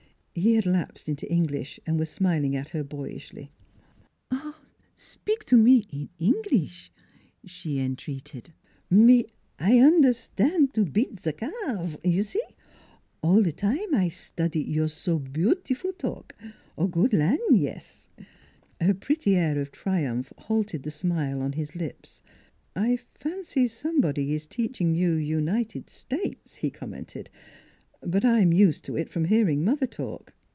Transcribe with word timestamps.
He 0.33 0.55
had 0.55 0.65
lapsed 0.65 1.09
into 1.09 1.29
English 1.29 1.77
and 1.85 1.99
was 1.99 2.09
smiling 2.09 2.55
at 2.55 2.69
her 2.69 2.85
boyishly." 2.85 3.51
Spik 4.95 5.43
to 5.43 5.57
me 5.57 5.85
in 5.91 6.09
Englis'," 6.21 6.89
she 7.45 7.79
entreated." 7.79 8.53
Me, 8.89 9.25
I 9.59 9.73
un'erstan' 9.77 10.71
to 10.71 10.85
beat 10.85 11.17
the 11.23 11.33
cars 11.33 11.99
you 12.05 12.23
see? 12.23 12.41
All 13.21 13.43
time 13.43 13.93
I 13.93 14.07
study 14.07 14.61
your 14.61 14.87
so 14.87 15.19
be 15.19 15.41
utiful 15.41 15.91
talk. 15.97 16.33
Good 16.89 17.13
Ian' 17.13 17.37
yes!" 17.51 18.07
Her 18.81 18.93
pretty 18.93 19.35
air 19.35 19.59
of 19.59 19.73
triumph 19.73 20.31
halted 20.37 20.83
the 20.83 20.91
smile 20.91 21.41
on 21.41 21.51
his 21.51 21.75
lips." 21.75 22.21
I 22.75 22.99
fancy 23.15 23.67
somebody 23.67 24.33
is 24.33 24.47
teaching 24.47 24.95
you 24.95 25.11
United 25.11 25.89
States," 25.89 26.55
he 26.55 26.69
commented." 26.69 27.29
But 28.03 28.25
I'm 28.25 28.51
used 28.51 28.83
to 28.85 28.97
it 28.97 29.11
from 29.11 29.25
hearing 29.25 29.63
mother 29.63 29.85
talk. 29.85 30.33